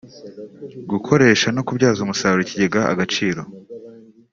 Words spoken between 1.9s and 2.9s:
umusaruro ikigega